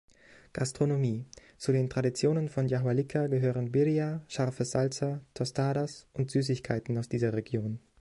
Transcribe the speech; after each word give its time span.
Gastronomie: 0.53 1.27
Zu 1.59 1.73
den 1.73 1.87
Traditionen 1.87 2.49
von 2.49 2.67
Yahualica 2.67 3.27
gehören 3.27 3.71
"Birria", 3.71 4.23
scharfe 4.27 4.65
Salsa, 4.65 5.21
"Tostadas" 5.35 6.07
und 6.13 6.31
Süßigkeiten 6.31 6.97
aus 6.97 7.07
dieser 7.07 7.33
Region. 7.33 7.79